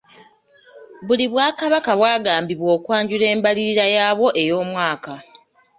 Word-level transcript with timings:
Buli 1.05 1.25
bwakabaka 1.31 1.91
bwagambibwa 1.99 2.69
okwanjula 2.77 3.25
embalirira 3.33 3.85
yaabwo 3.95 4.27
ey'omwaka. 4.41 5.13